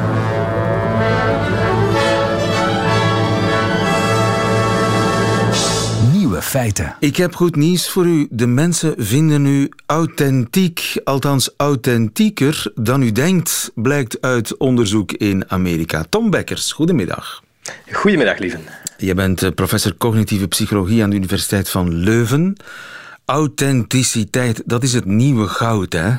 [6.38, 6.96] Nieuwe feiten.
[7.00, 8.26] Ik heb goed nieuws voor u.
[8.30, 16.04] De mensen vinden u authentiek, althans authentieker dan u denkt, blijkt uit onderzoek in Amerika.
[16.08, 17.42] Tom Bekkers, goedemiddag.
[17.92, 18.60] Goedemiddag, lieven.
[18.96, 22.56] Je bent eh, professor cognitieve psychologie aan de Universiteit van Leuven.
[23.24, 26.10] Authenticiteit, dat is het nieuwe goud, hè?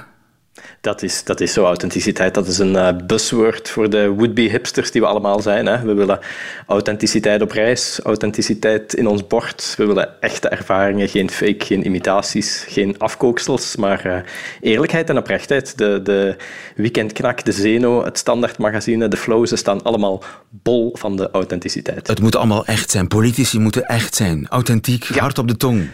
[0.81, 2.33] Dat is, dat is zo, authenticiteit.
[2.33, 5.65] Dat is een uh, buzzword voor de would-be hipsters die we allemaal zijn.
[5.65, 5.81] Hè.
[5.81, 6.19] We willen
[6.67, 9.73] authenticiteit op reis, authenticiteit in ons bord.
[9.77, 14.17] We willen echte ervaringen, geen fake, geen imitaties, geen afkooksels, maar uh,
[14.61, 15.77] eerlijkheid en oprechtheid.
[15.77, 16.35] De, de
[16.75, 22.07] Weekendknak, de Zeno, het Standaardmagazine, de Flow, ze staan allemaal bol van de authenticiteit.
[22.07, 23.07] Het moet allemaal echt zijn.
[23.07, 24.47] Politici moeten echt zijn.
[24.49, 25.87] Authentiek, hard op de tong.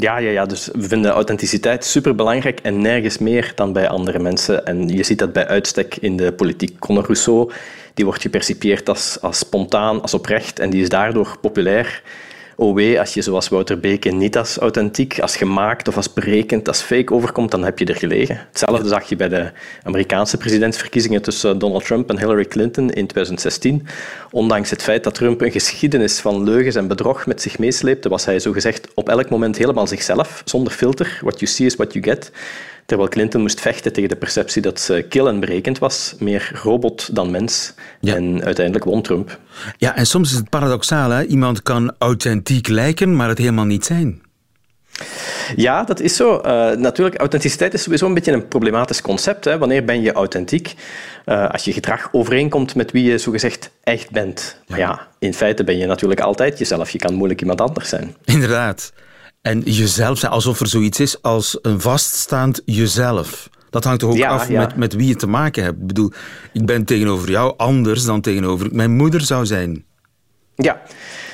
[0.00, 4.66] Ja, ja, ja, dus we vinden authenticiteit superbelangrijk en nergens meer dan bij andere mensen.
[4.66, 6.78] En je ziet dat bij uitstek in de politiek.
[6.78, 7.52] Conor Rousseau
[7.94, 12.02] die wordt gepercipieerd als, als spontaan, als oprecht en die is daardoor populair
[12.68, 16.80] wee, als je zoals Wouter Beke niet als authentiek, als gemaakt of als berekend, als
[16.80, 18.46] fake overkomt, dan heb je er gelegen.
[18.48, 19.50] Hetzelfde zag je bij de
[19.82, 23.86] Amerikaanse presidentsverkiezingen tussen Donald Trump en Hillary Clinton in 2016.
[24.30, 28.24] Ondanks het feit dat Trump een geschiedenis van leugens en bedrog met zich meesleepte, was
[28.24, 31.18] hij zogezegd op elk moment helemaal zichzelf, zonder filter.
[31.20, 32.30] What you see is what you get.
[32.90, 37.14] Terwijl Clinton moest vechten tegen de perceptie dat ze kil en berekend was, meer robot
[37.14, 37.74] dan mens.
[38.00, 39.38] En uiteindelijk won Trump.
[39.78, 41.10] Ja, en soms is het paradoxaal.
[41.10, 41.24] Hè?
[41.24, 44.22] Iemand kan authentiek lijken, maar het helemaal niet zijn.
[45.56, 46.36] Ja, dat is zo.
[46.36, 49.44] Uh, natuurlijk, authenticiteit is sowieso een beetje een problematisch concept.
[49.44, 49.58] Hè.
[49.58, 50.74] Wanneer ben je authentiek?
[51.26, 54.56] Uh, als je gedrag overeenkomt met wie je zogezegd echt bent.
[54.58, 54.64] Ja.
[54.68, 56.90] Maar ja, in feite ben je natuurlijk altijd jezelf.
[56.90, 58.16] Je kan moeilijk iemand anders zijn.
[58.24, 58.92] Inderdaad.
[59.42, 63.48] En jezelf zijn, alsof er zoiets is als een vaststaand jezelf.
[63.70, 65.80] Dat hangt toch ook af Met, met wie je te maken hebt.
[65.80, 66.12] Ik bedoel,
[66.52, 69.84] ik ben tegenover jou anders dan tegenover mijn moeder zou zijn.
[70.54, 70.82] Ja,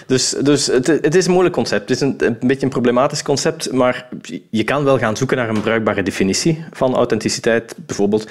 [0.07, 1.89] dus, dus het, het, is een moeilijk concept.
[1.89, 4.09] Het is een, een, beetje een problematisch concept, maar
[4.51, 7.75] je kan wel gaan zoeken naar een bruikbare definitie van authenticiteit.
[7.87, 8.29] Bijvoorbeeld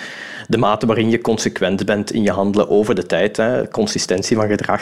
[0.48, 4.48] de mate waarin je consequent bent in je handelen over de tijd, hè, consistentie van
[4.48, 4.82] gedrag.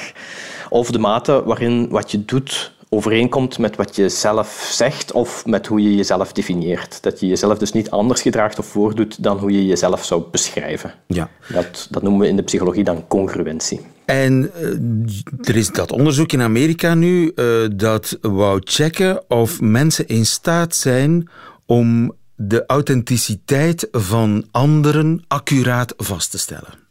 [0.69, 5.67] Of de mate waarin wat je doet overeenkomt met wat je zelf zegt of met
[5.67, 7.03] hoe je jezelf definieert.
[7.03, 10.93] Dat je jezelf dus niet anders gedraagt of voordoet dan hoe je jezelf zou beschrijven.
[11.07, 11.29] Ja.
[11.51, 13.81] Dat, dat noemen we in de psychologie dan congruentie.
[14.05, 20.07] En uh, er is dat onderzoek in Amerika nu uh, dat wou checken of mensen
[20.07, 21.29] in staat zijn
[21.65, 26.82] om de authenticiteit van anderen accuraat vast te stellen.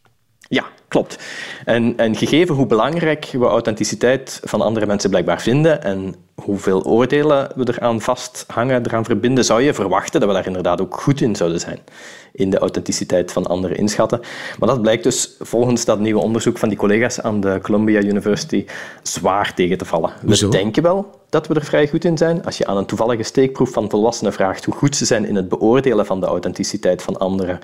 [0.93, 1.17] Klopt.
[1.65, 7.51] En, en gegeven hoe belangrijk we authenticiteit van andere mensen blijkbaar vinden en hoeveel oordelen
[7.55, 11.35] we eraan vasthangen, eraan verbinden, zou je verwachten dat we daar inderdaad ook goed in
[11.35, 11.79] zouden zijn.
[12.31, 14.19] In de authenticiteit van anderen inschatten.
[14.59, 18.65] Maar dat blijkt dus volgens dat nieuwe onderzoek van die collega's aan de Columbia University
[19.03, 20.13] zwaar tegen te vallen.
[20.21, 22.45] We denken wel dat we er vrij goed in zijn.
[22.45, 25.49] Als je aan een toevallige steekproef van volwassenen vraagt hoe goed ze zijn in het
[25.49, 27.59] beoordelen van de authenticiteit van anderen,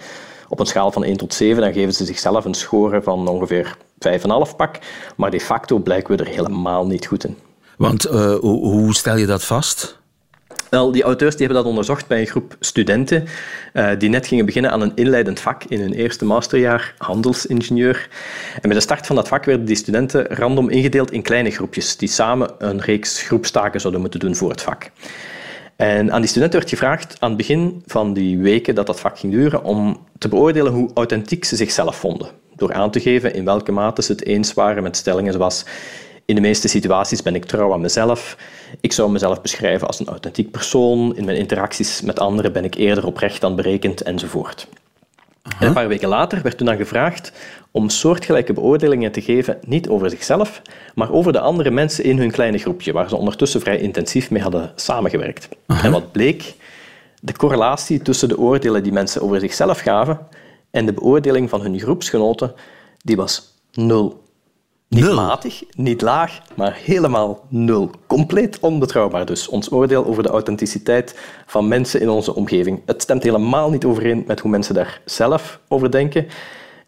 [0.50, 3.78] op een schaal van 1 tot 7, dan geven ze zichzelf een score van ongeveer
[4.08, 4.80] 5,5 pak.
[5.16, 7.38] Maar de facto blijken we er helemaal niet goed in.
[7.78, 10.00] Want uh, hoe stel je dat vast?
[10.70, 13.28] Wel, die auteurs die hebben dat onderzocht bij een groep studenten
[13.74, 18.08] uh, die net gingen beginnen aan een inleidend vak in hun eerste masterjaar, handelsingenieur.
[18.62, 21.98] En met de start van dat vak werden die studenten random ingedeeld in kleine groepjes
[21.98, 24.92] die samen een reeks groepstaken zouden moeten doen voor het vak.
[25.80, 29.20] En aan die studenten werd gevraagd aan het begin van die weken dat dat vak
[29.20, 32.30] ging duren om te beoordelen hoe authentiek ze zichzelf vonden.
[32.56, 35.66] Door aan te geven in welke mate ze het eens waren met stellingen zoals
[36.26, 38.38] in de meeste situaties ben ik trouw aan mezelf.
[38.82, 41.16] Ik zou mezelf beschrijven als een authentiek persoon.
[41.16, 44.68] In mijn interacties met anderen ben ik eerder oprecht dan berekend enzovoort.
[45.60, 47.32] En een paar weken later werd toen dan gevraagd
[47.72, 50.62] om soortgelijke beoordelingen te geven, niet over zichzelf,
[50.96, 54.42] maar over de andere mensen in hun kleine groepje, waar ze ondertussen vrij intensief mee
[54.42, 55.50] hadden samengewerkt.
[55.68, 56.54] En wat bleek?
[57.22, 60.20] De correlatie tussen de oordelen die mensen over zichzelf gaven
[60.72, 62.54] en de beoordeling van hun groepsgenoten,
[63.02, 64.24] die was nul.
[64.90, 65.16] Niet nul.
[65.16, 67.92] matig, niet laag, maar helemaal nul.
[68.08, 69.48] Compleet onbetrouwbaar dus.
[69.48, 72.82] Ons oordeel over de authenticiteit van mensen in onze omgeving.
[72.86, 76.28] Het stemt helemaal niet overeen met hoe mensen daar zelf over denken.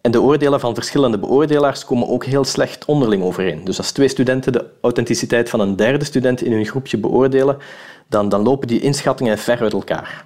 [0.01, 3.63] En de oordelen van verschillende beoordelaars komen ook heel slecht onderling overeen.
[3.63, 7.57] Dus als twee studenten de authenticiteit van een derde student in hun groepje beoordelen,
[8.07, 10.25] dan, dan lopen die inschattingen ver uit elkaar.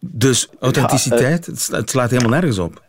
[0.00, 2.84] Dus authenticiteit, het slaat helemaal nergens op.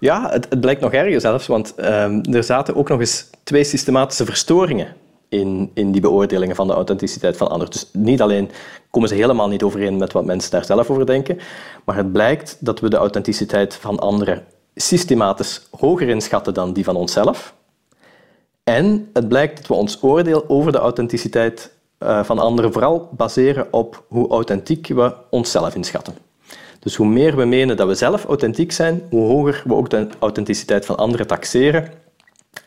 [0.00, 3.64] Ja, het, het blijkt nog erger zelfs, want um, er zaten ook nog eens twee
[3.64, 4.94] systematische verstoringen
[5.28, 7.70] in, in die beoordelingen van de authenticiteit van anderen.
[7.72, 8.50] Dus niet alleen
[8.90, 11.38] komen ze helemaal niet overeen met wat mensen daar zelf over denken,
[11.84, 16.96] maar het blijkt dat we de authenticiteit van anderen systematisch hoger inschatten dan die van
[16.96, 17.54] onszelf.
[18.64, 23.66] En het blijkt dat we ons oordeel over de authenticiteit uh, van anderen vooral baseren
[23.70, 26.14] op hoe authentiek we onszelf inschatten.
[26.86, 30.08] Dus hoe meer we menen dat we zelf authentiek zijn, hoe hoger we ook de
[30.18, 31.88] authenticiteit van anderen taxeren.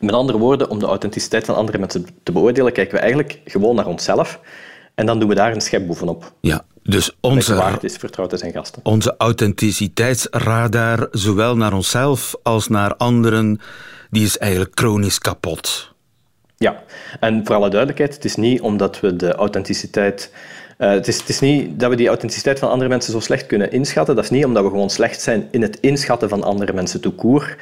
[0.00, 3.74] Met andere woorden, om de authenticiteit van andere mensen te beoordelen, kijken we eigenlijk gewoon
[3.76, 4.40] naar onszelf.
[4.94, 6.32] En dan doen we daar een schep bovenop.
[6.40, 8.84] Ja, Dus onze, waard is vertrouwd te zijn gasten.
[8.84, 13.60] Onze authenticiteitsradar, zowel naar onszelf als naar anderen,
[14.10, 15.92] die is eigenlijk chronisch kapot.
[16.56, 16.82] Ja,
[17.20, 20.32] en voor alle duidelijkheid, het is niet omdat we de authenticiteit
[20.80, 23.46] uh, het, is, het, is, niet dat we die authenticiteit van andere mensen zo slecht
[23.46, 24.14] kunnen inschatten.
[24.14, 27.56] Dat is niet omdat we gewoon slecht zijn in het inschatten van andere mensen court.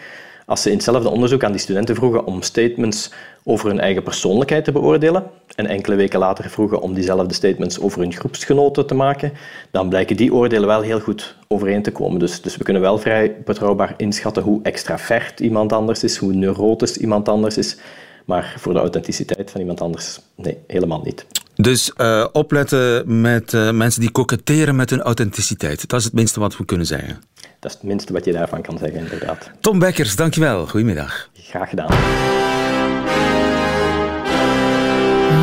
[0.47, 3.13] Als ze in hetzelfde onderzoek aan die studenten vroegen om statements
[3.45, 8.01] over hun eigen persoonlijkheid te beoordelen en enkele weken later vroegen om diezelfde statements over
[8.01, 9.33] hun groepsgenoten te maken,
[9.71, 12.19] dan blijken die oordelen wel heel goed overeen te komen.
[12.19, 16.97] Dus, dus we kunnen wel vrij betrouwbaar inschatten hoe extravert iemand anders is, hoe neurotisch
[16.97, 17.77] iemand anders is.
[18.25, 21.27] Maar voor de authenticiteit van iemand anders, nee, helemaal niet.
[21.61, 25.89] Dus uh, opletten met uh, mensen die koketteren met hun authenticiteit.
[25.89, 27.21] Dat is het minste wat we kunnen zeggen.
[27.61, 29.51] Dat is het minste wat je daarvan kan zeggen, inderdaad.
[29.61, 30.67] Tom Bekkers, dankjewel.
[30.67, 31.29] Goedemiddag.
[31.35, 31.91] Graag gedaan.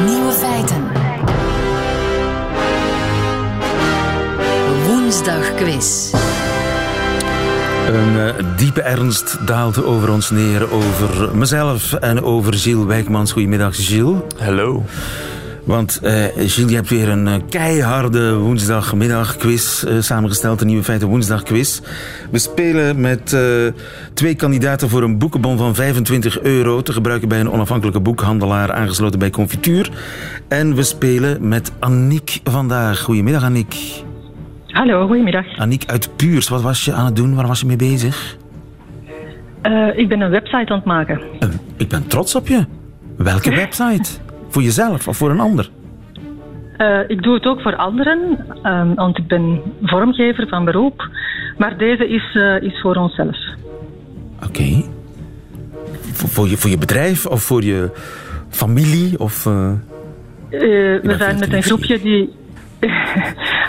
[0.06, 0.84] Nieuwe feiten.
[4.88, 6.14] Woensdag quiz.
[7.88, 13.32] Een uh, diepe ernst daalt over ons neer, over mezelf en over Gilles Wijkmans.
[13.32, 14.22] Goedemiddag, Gilles.
[14.38, 14.84] Hallo.
[15.66, 20.62] Want uh, Gilles, je hebt weer een uh, keiharde woensdagmiddagquiz uh, samengesteld.
[20.62, 21.82] Een nieuwe feiten woensdagquiz.
[22.32, 23.38] We spelen met
[24.14, 26.82] twee kandidaten voor een boekenbon van 25 euro.
[26.82, 29.90] Te gebruiken bij een onafhankelijke boekhandelaar aangesloten bij Confituur.
[30.48, 33.02] En we spelen met Annick vandaag.
[33.02, 33.76] Goedemiddag, Annick.
[34.68, 35.58] Hallo, goedemiddag.
[35.58, 36.48] Annick uit Puurs.
[36.48, 37.36] Wat was je aan het doen?
[37.36, 38.38] Waar was je mee bezig?
[39.96, 41.22] ik ben een website aan het maken.
[41.78, 42.66] ik ben trots op je.
[43.18, 44.25] Welke website?
[44.56, 45.70] Voor jezelf of voor een ander?
[46.78, 51.10] Uh, ik doe het ook voor anderen, um, want ik ben vormgever van beroep.
[51.58, 53.38] Maar deze is, uh, is voor onszelf.
[54.36, 54.46] Oké.
[54.48, 54.86] Okay.
[56.14, 57.92] Voor, voor, je, voor je bedrijf of voor je
[58.50, 59.20] familie?
[59.20, 59.72] Of, uh...
[60.50, 62.34] we zijn met een groepje die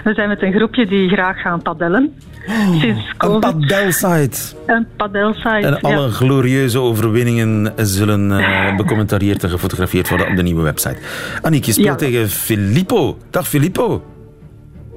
[0.06, 2.14] we zijn met een groepje die graag gaan padellen.
[2.48, 2.82] Oh,
[3.18, 4.56] een padelsite.
[4.66, 6.08] Een padelsite, En alle ja.
[6.08, 10.96] glorieuze overwinningen zullen uh, becommentarieerd en gefotografeerd worden op de nieuwe website.
[11.42, 12.06] Annick, je speelt ja.
[12.06, 13.16] tegen Filippo.
[13.30, 14.04] Dag Filippo.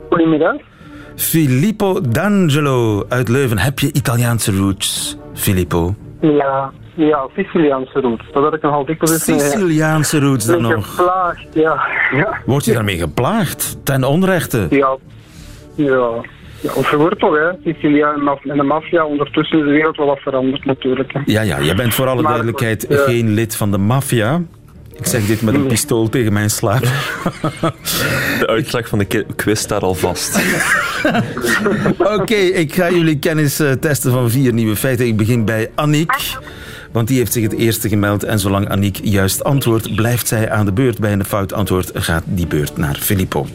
[0.10, 0.56] Goedemiddag.
[1.15, 3.58] Filippo D'Angelo uit Leuven.
[3.58, 5.95] Heb je Italiaanse roots, Filippo?
[6.22, 6.72] Ja,
[7.07, 8.23] ja, Siciliaanse roots.
[8.31, 9.23] Dat had ik nogal dikwijls...
[9.23, 10.95] Siciliaanse roots dan nog.
[10.95, 11.88] Geplaagd, ja.
[12.12, 12.41] ja.
[12.45, 13.77] Word je daarmee geplaagd?
[13.83, 14.67] Ten onrechte?
[14.69, 14.97] Ja.
[15.75, 16.09] Ja.
[16.62, 17.71] Ja, of je wordt toch, hè.
[17.71, 19.05] Sicilia en de maffia.
[19.05, 21.13] Ondertussen is de wereld wel wat veranderd, natuurlijk.
[21.13, 21.19] Hè.
[21.25, 21.57] Ja, ja.
[21.57, 22.97] Je bent voor alle maar, duidelijkheid ja.
[22.97, 24.41] geen lid van de maffia.
[24.99, 26.81] Ik zeg dit met een pistool tegen mijn slaap.
[28.39, 30.35] De uitslag van de quiz staat al vast.
[31.97, 35.05] Oké, okay, ik ga jullie kennis uh, testen van vier nieuwe feiten.
[35.05, 36.38] Ik begin bij Annick.
[36.91, 38.23] Want die heeft zich het eerste gemeld.
[38.23, 40.99] En zolang Annick juist antwoordt, blijft zij aan de beurt.
[40.99, 43.47] Bij een fout antwoord gaat die beurt naar Filippo.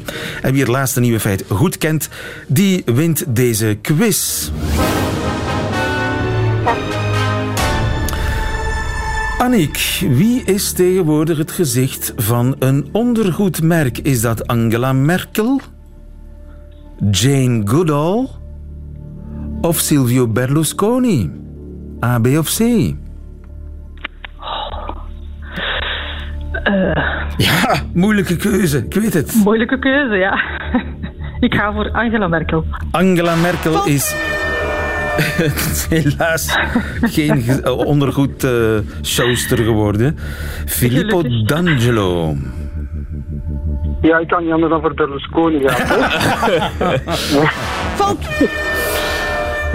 [0.42, 2.09] En wie het laatste nieuwe feit goed kent,
[2.47, 4.51] die wint deze quiz.
[9.38, 13.99] Annick, wie is tegenwoordig het gezicht van een ondergoedmerk?
[13.99, 15.61] Is dat Angela Merkel?
[17.11, 18.29] Jane Goodall?
[19.61, 21.31] Of Silvio Berlusconi?
[22.05, 22.94] A, B of C?
[27.37, 29.35] Ja, moeilijke keuze, ik weet het.
[29.44, 30.40] Moeilijke keuze, ja.
[31.46, 32.64] ik ga voor Angela Merkel.
[32.90, 34.14] Angela Merkel is
[35.88, 36.59] helaas
[37.00, 40.18] geen ondergoed uh, showster geworden.
[40.66, 42.37] Filippo D'Angelo.
[44.00, 46.11] Ja, ik kan niet anders dan voor Berlusconi gaan.
[47.94, 48.18] Fout!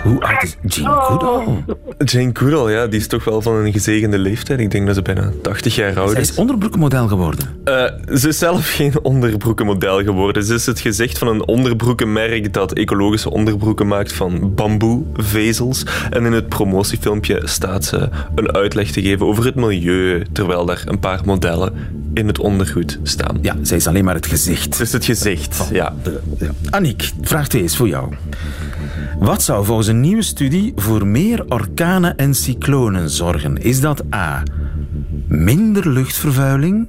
[0.03, 1.63] Hoe oud is Jane Goodall?
[1.97, 4.59] Jane Goodall, ja, die is toch wel van een gezegende leeftijd.
[4.59, 6.13] Ik denk dat ze bijna 80 jaar oud is.
[6.13, 7.45] Zij is onderbroekenmodel geworden?
[7.65, 7.83] Uh,
[8.17, 10.43] ze is zelf geen onderbroekenmodel geworden.
[10.43, 15.83] Ze is het gezicht van een onderbroekenmerk dat ecologische onderbroeken maakt van bamboevezels.
[16.09, 20.83] En in het promotiefilmpje staat ze een uitleg te geven over het milieu, terwijl daar
[20.85, 21.73] een paar modellen
[22.19, 23.37] in het ondergoed staan.
[23.41, 24.63] Ja, zij is alleen maar het gezicht.
[24.63, 25.93] Het is het gezicht, ja.
[26.37, 26.49] ja.
[26.69, 28.13] Annick, vraag 2 is voor jou.
[29.19, 33.57] Wat zou volgens een nieuwe studie voor meer orkanen en cyclonen zorgen?
[33.57, 34.43] Is dat A.
[35.27, 36.87] Minder luchtvervuiling?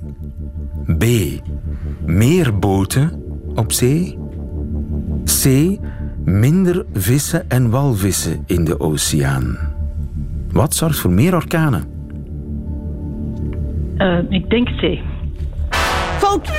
[0.99, 1.05] B.
[2.07, 3.23] Meer boten
[3.55, 4.19] op zee?
[5.25, 5.77] C.
[6.25, 9.59] Minder vissen en walvissen in de oceaan?
[10.53, 11.85] Wat zorgt voor meer orkanen?
[13.99, 14.99] Uh, ik denk C.
[16.31, 16.51] Fout!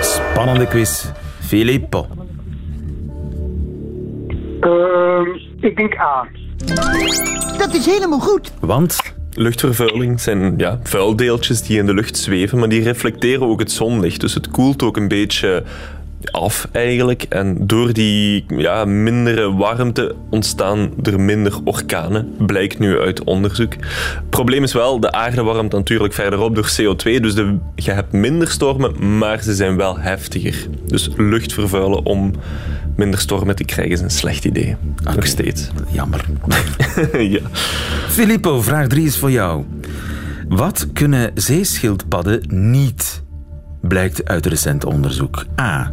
[0.00, 1.06] Spannende quiz.
[1.40, 2.06] Filippo.
[4.60, 5.26] Uh,
[5.60, 6.26] ik denk A.
[7.58, 8.52] Dat is helemaal goed.
[8.60, 9.14] Want?
[9.32, 14.20] Luchtvervuiling zijn ja, vuildeeltjes die in de lucht zweven, maar die reflecteren ook het zonlicht.
[14.20, 15.62] Dus het koelt ook een beetje
[16.32, 17.22] af eigenlijk.
[17.22, 23.72] En door die ja, mindere warmte ontstaan er minder orkanen, blijkt nu uit onderzoek.
[23.72, 27.90] Het probleem is wel, de aarde warmt natuurlijk verder op door CO2, dus de, je
[27.90, 30.66] hebt minder stormen, maar ze zijn wel heftiger.
[30.86, 32.32] Dus lucht vervuilen om
[32.96, 34.76] minder stormen te krijgen is een slecht idee.
[35.14, 35.68] Nog steeds.
[35.90, 36.24] Jammer.
[37.34, 37.40] ja.
[38.08, 39.64] Filippo, vraag 3 is voor jou.
[40.48, 43.22] Wat kunnen zeeschildpadden niet?
[43.80, 45.44] Blijkt uit recent onderzoek.
[45.60, 45.92] A.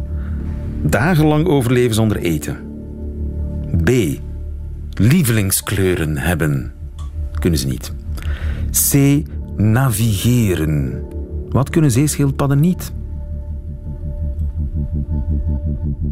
[0.82, 2.56] Dagenlang overleven zonder eten.
[3.84, 3.90] B.
[4.94, 6.72] Lievelingskleuren hebben.
[7.40, 7.94] Kunnen ze niet.
[8.90, 9.22] C.
[9.56, 11.04] Navigeren.
[11.48, 12.92] Wat kunnen zeeschildpadden niet?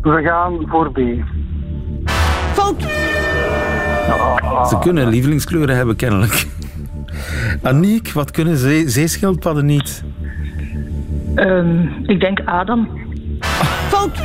[0.02, 0.98] We gaan voor B.
[2.52, 2.80] Fout!
[4.68, 6.46] Ze kunnen lievelingskleuren hebben, kennelijk.
[7.62, 10.04] Aniek, wat kunnen zee- zeeschildpadden niet?
[11.34, 12.88] Ehm, ik denk Adam.
[13.42, 14.16] Fout!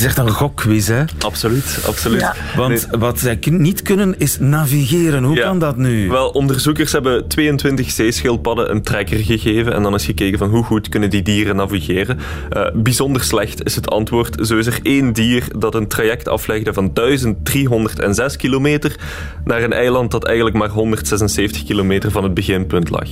[0.00, 1.04] Het is echt een gokquiz, hè?
[1.18, 2.20] Absoluut, absoluut.
[2.20, 2.34] Ja.
[2.56, 5.22] Want wat zij niet kunnen is navigeren.
[5.24, 5.42] Hoe Ja.
[5.42, 6.08] kan dat nu?
[6.08, 10.88] Wel, onderzoekers hebben 22 zeeschildpadden een trekker gegeven en dan is gekeken van hoe goed
[10.88, 12.18] kunnen die dieren navigeren.
[12.50, 14.46] Eh, bijzonder slecht is het antwoord.
[14.46, 18.96] Zo is er één dier dat een traject aflegde van 1306 kilometer
[19.44, 23.08] naar een eiland dat eigenlijk maar 176 kilometer van het beginpunt lag.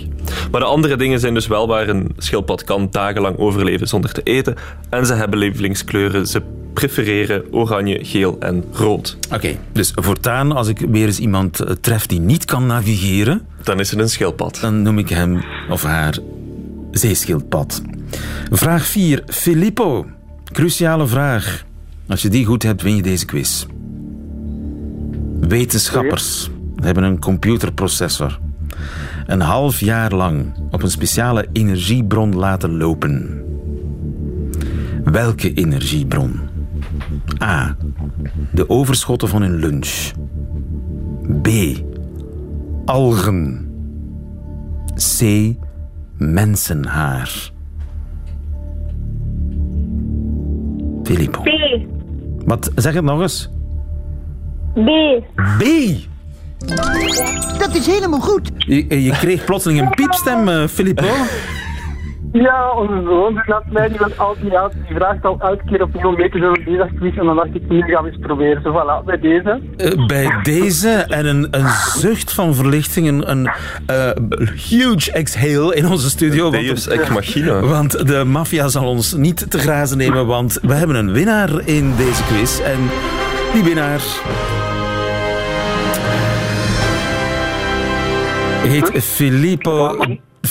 [0.51, 4.23] Maar de andere dingen zijn dus wel waar een schildpad kan dagenlang overleven zonder te
[4.23, 4.55] eten
[4.91, 6.27] en ze hebben lievelingskleuren.
[6.27, 6.43] Ze
[6.79, 9.17] prefereren oranje, geel en rood.
[9.35, 13.81] Oké, dus voortaan, als ik weer eens iemand eh, tref die niet kan navigeren, Dan
[13.81, 14.59] is het een schildpad.
[14.61, 16.19] dan noem ik hem of haar
[16.91, 17.83] zeeschildpad.
[18.51, 19.23] Vraag 4.
[19.27, 20.07] Filippo.
[20.53, 21.65] Cruciale vraag.
[22.09, 23.67] Als je die goed hebt, win je deze quiz.
[25.41, 28.39] Wetenschappers hebben een computerprocessor
[29.27, 33.43] een half jaar lang op een speciale energiebron laten lopen.
[35.05, 36.41] Welke energiebron?
[37.43, 37.77] A.
[38.53, 40.13] De overschotten van hun lunch.
[41.43, 41.49] B.
[42.85, 43.71] Algen.
[44.95, 45.23] C.
[46.17, 47.51] Mensenhaar.
[51.03, 51.43] Filippo.
[51.43, 51.51] B.
[52.45, 53.51] Wat, zeg het nog eens.
[54.75, 54.89] B.
[55.59, 55.65] B.
[57.59, 58.51] Dat is helemaal goed.
[58.57, 61.07] Je, je kreeg plotseling een piepstem, eh, Filippo.
[62.33, 64.73] Ja, onze zoon laat mij die van altijd uit.
[64.73, 67.17] Die vraagt al elke keer opnieuw mee te zullen deze quiz.
[67.17, 68.63] En dan dacht ik, nu gaan we eens proberen.
[68.63, 69.61] Zo voilà, bij deze.
[69.77, 73.51] Eh, bij deze en een, een zucht van verlichting, een, een
[73.87, 74.11] eh,
[74.69, 76.51] huge exhale in onze studio.
[76.51, 77.61] Deus ex machina.
[77.61, 81.97] want de maffia zal ons niet te grazen nemen, want we hebben een winnaar in
[81.97, 82.61] deze quiz.
[82.61, 82.79] En
[83.53, 84.01] die winnaar
[88.69, 89.97] heet Filippo,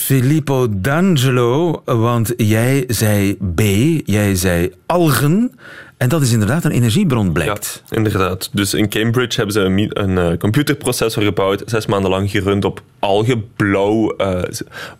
[0.08, 3.62] Filippo D'Angelo, want jij zei B,
[4.06, 5.52] jij zei algen.
[5.98, 7.84] En dat is inderdaad een energiebron, blijkt.
[7.90, 8.50] Ja, inderdaad.
[8.54, 12.82] Dus in Cambridge hebben ze een, een eh, computerprocessor gebouwd, zes maanden lang gerund op
[13.00, 14.42] algen, blauw, eh,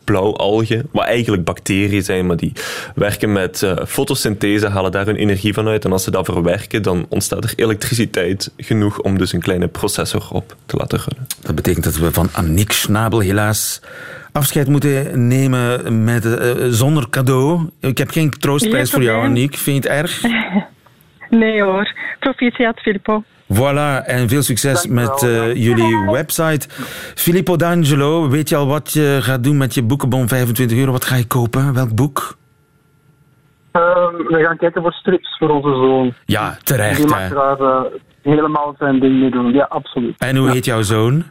[0.04, 2.54] blauw algen, wat eigenlijk bacteriën zijn, maar die
[2.96, 5.86] werken met eh, fotosynthese, halen daar hun energie van uit.
[5.86, 10.28] En als ze dat verwerken, dan ontstaat er elektriciteit genoeg om dus een kleine processor
[10.32, 11.28] op te laten runnen.
[11.42, 13.82] Dat betekent dat we van Annick Schnabel helaas
[14.38, 17.70] afscheid moeten nemen met, eh, zonder cadeau.
[17.80, 19.24] Ik heb geen troostprijs voor jou.
[19.26, 19.56] Annick.
[19.58, 20.22] Vind je het erg?
[21.30, 21.94] Nee hoor.
[22.20, 23.24] Proficiat, Filippo.
[23.54, 26.68] Voilà, en veel succes met eh, jullie website.
[27.16, 30.92] Filippo D'Angelo, weet je al wat je gaat doen met je boekenbon 25 euro?
[30.92, 31.74] Wat ga je kopen?
[31.74, 32.38] Welk boek?
[33.72, 36.14] Ehm, we gaan kijken voor strips voor onze zoon.
[36.26, 37.10] Ja, Die terecht.
[37.10, 37.30] mag Hè.
[37.36, 37.82] daar eh,
[38.22, 39.54] helemaal zijn ding mee doen.
[39.54, 40.16] Ja, absoluut.
[40.18, 41.24] En hoe heet jouw zoon?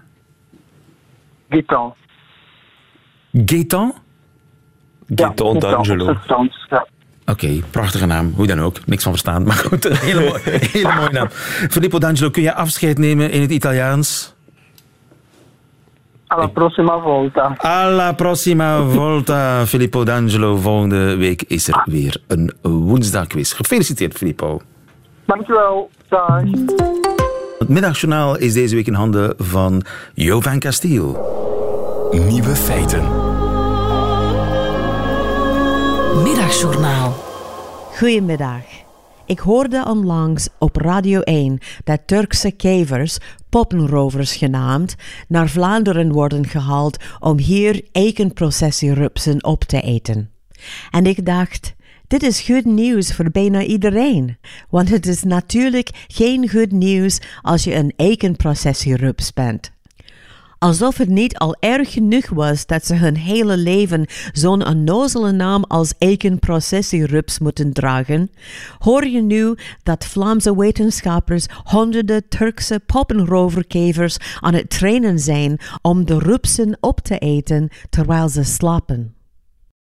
[1.51, 1.95] Gitan.
[3.45, 3.95] Gaetan?
[5.15, 6.15] Gaetan Ja, D'Angelo.
[6.69, 6.87] Ja.
[7.27, 8.33] Oké, prachtige naam.
[8.37, 8.87] Hoe dan ook.
[8.87, 9.43] Niks van verstaan.
[9.45, 10.41] Maar goed, een hele, mooie,
[10.73, 11.29] hele mooie naam.
[11.71, 14.35] Filippo D'Angelo, kun je afscheid nemen in het Italiaans?
[16.27, 17.55] Alla prossima volta.
[17.57, 20.57] Alla prossima volta, Filippo D'Angelo.
[20.57, 23.55] Volgende week is er weer een woensdagquiz.
[23.55, 24.61] Gefeliciteerd, Filippo.
[25.25, 25.91] Dankjewel.
[26.09, 26.43] Dag.
[27.59, 29.83] Het middagjournaal is deze week in handen van
[30.15, 31.35] Jovan Castiel.
[32.13, 33.26] Nieuwe feiten.
[36.23, 37.13] Middagjournaal.
[37.97, 38.63] Goedemiddag.
[39.27, 44.95] Ik hoorde onlangs op Radio 1 dat Turkse kevers, poppenrovers genaamd,
[45.29, 50.31] naar Vlaanderen worden gehaald om hier eikenprocessierupsen op te eten.
[50.91, 51.75] En ik dacht,
[52.07, 54.37] dit is goed nieuws voor bijna iedereen.
[54.71, 59.76] Want het is natuurlijk geen goed nieuws als je een eikenprocessierups bent.
[60.59, 65.65] Alsof het niet al erg genoeg was dat ze hun hele leven zo'n onnozele naam
[65.65, 68.31] als eikenprocessierups moeten dragen,
[68.79, 76.19] hoor je nu dat Vlaamse wetenschappers honderden Turkse poppenroverkevers aan het trainen zijn om de
[76.19, 79.15] rupsen op te eten terwijl ze slapen.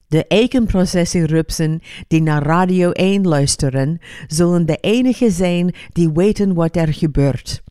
[0.08, 6.94] De eikenprocessierupsen die naar Radio 1 luisteren, zullen de enige zijn die weten wat er
[6.94, 7.62] gebeurt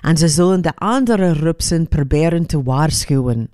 [0.00, 3.50] en ze zullen de andere rupsen proberen te waarschuwen.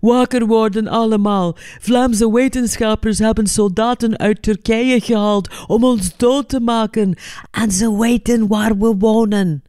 [0.00, 1.56] Wakker worden allemaal.
[1.80, 7.16] Vlaamse wetenschappers hebben soldaten uit Turkije gehaald om ons dood te maken.
[7.50, 9.62] En ze weten waar we wonen.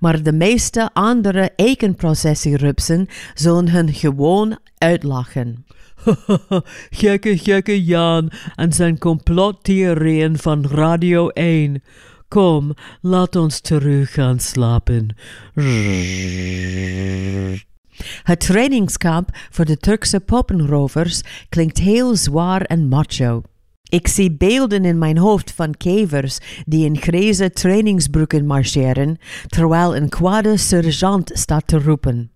[0.00, 5.64] Maar de meeste andere eikenprocessierupsen zullen hun gewoon uitlachen.
[7.00, 11.82] gekke, gekke Jan en zijn complottheorieën van Radio 1.
[12.34, 15.16] Kom, laat ons terug gaan slapen.
[18.22, 23.42] Het trainingskamp voor de Turkse poppenrovers klinkt heel zwaar en macho.
[23.88, 30.08] Ik zie beelden in mijn hoofd van kevers die in grijze trainingsbroeken marcheren, terwijl een
[30.08, 32.30] kwade sergeant staat te roepen.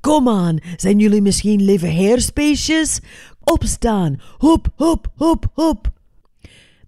[0.00, 3.00] Kom aan, zijn jullie misschien lieve heerspeesjes?
[3.40, 5.98] Opstaan, hop, hop, hop, hop.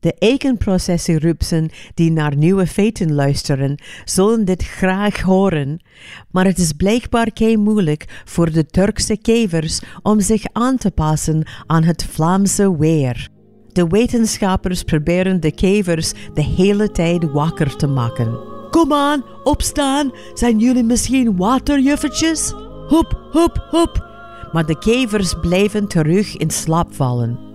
[0.03, 5.83] De eikenprocessierupsen die naar nieuwe feiten luisteren, zullen dit graag horen,
[6.31, 11.43] maar het is blijkbaar kei moeilijk voor de Turkse kevers om zich aan te passen
[11.67, 13.29] aan het Vlaamse weer.
[13.73, 18.41] De wetenschappers proberen de kevers de hele tijd wakker te maken.
[18.71, 22.53] Kom aan, opstaan, zijn jullie misschien waterjuffertjes?
[22.87, 24.07] Hop, hop, hop.
[24.53, 27.52] Maar de kevers blijven terug in slaap vallen.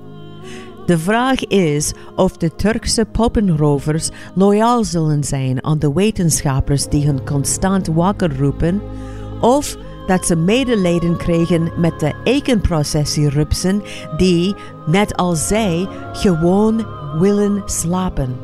[0.87, 7.25] De vraag is of de Turkse poppenrovers loyaal zullen zijn aan de wetenschappers die hun
[7.25, 8.81] constant wakker roepen,
[9.41, 13.81] of dat ze medelijden krijgen met de eikenprocessierupsen
[14.17, 16.85] die, net als zij, gewoon
[17.19, 18.35] willen slapen.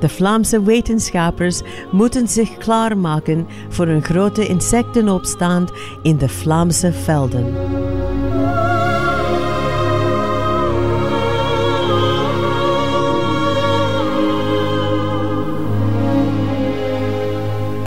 [0.00, 5.72] De Vlaamse wetenschappers moeten zich klaarmaken voor een grote insectenopstand
[6.02, 7.93] in de Vlaamse velden.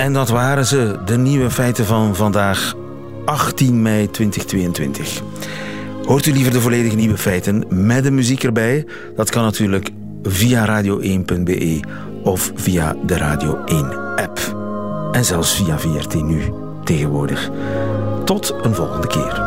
[0.08, 2.76] En dat waren ze, de nieuwe feiten van vandaag,
[3.26, 5.22] 18 mei 2022.
[6.04, 8.86] Hoort u liever de volledige nieuwe feiten met de muziek erbij?
[9.16, 9.90] Dat kan natuurlijk
[10.24, 11.80] via radio1.be
[12.24, 14.40] of via de Radio 1-app.
[15.12, 16.42] En zelfs via VRT Nu
[16.84, 17.50] tegenwoordig.
[18.24, 19.47] Tot een volgende keer.